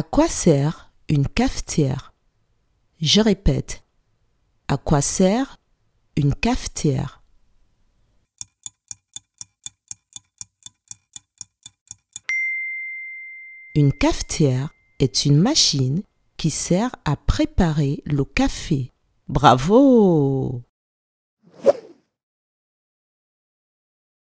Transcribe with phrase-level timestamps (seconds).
[0.00, 2.14] À quoi sert une cafetière?
[3.02, 3.84] Je répète.
[4.66, 5.58] À quoi sert
[6.16, 7.22] une cafetière?
[13.74, 16.02] Une cafetière est une machine
[16.38, 18.92] qui sert à préparer le café.
[19.28, 20.62] Bravo